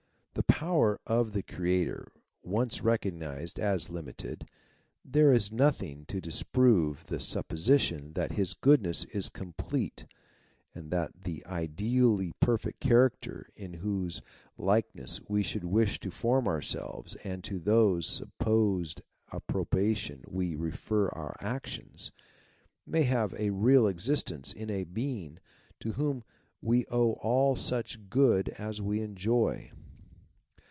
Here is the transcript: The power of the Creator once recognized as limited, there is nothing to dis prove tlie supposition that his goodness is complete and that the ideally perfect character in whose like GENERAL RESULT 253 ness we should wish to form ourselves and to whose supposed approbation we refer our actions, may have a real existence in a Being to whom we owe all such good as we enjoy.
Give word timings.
The 0.33 0.67
power 0.67 0.97
of 1.05 1.33
the 1.33 1.43
Creator 1.43 2.09
once 2.41 2.81
recognized 2.81 3.59
as 3.59 3.89
limited, 3.89 4.47
there 5.03 5.33
is 5.33 5.51
nothing 5.51 6.05
to 6.05 6.21
dis 6.21 6.41
prove 6.43 7.05
tlie 7.07 7.21
supposition 7.21 8.13
that 8.13 8.31
his 8.33 8.53
goodness 8.53 9.03
is 9.05 9.27
complete 9.27 10.05
and 10.73 10.89
that 10.91 11.23
the 11.25 11.45
ideally 11.45 12.31
perfect 12.39 12.79
character 12.79 13.49
in 13.55 13.73
whose 13.73 14.21
like 14.57 14.85
GENERAL 14.93 15.03
RESULT 15.07 15.25
253 15.25 15.29
ness 15.29 15.29
we 15.29 15.43
should 15.43 15.65
wish 15.75 15.99
to 15.99 16.11
form 16.17 16.47
ourselves 16.47 17.15
and 17.25 17.43
to 17.43 17.59
whose 17.59 18.07
supposed 18.07 19.01
approbation 19.33 20.23
we 20.29 20.55
refer 20.55 21.09
our 21.09 21.35
actions, 21.41 22.09
may 22.87 23.03
have 23.03 23.33
a 23.33 23.49
real 23.49 23.85
existence 23.87 24.53
in 24.53 24.69
a 24.69 24.85
Being 24.85 25.39
to 25.81 25.91
whom 25.93 26.23
we 26.61 26.85
owe 26.87 27.13
all 27.21 27.55
such 27.57 28.09
good 28.09 28.47
as 28.49 28.81
we 28.81 29.01
enjoy. 29.01 29.69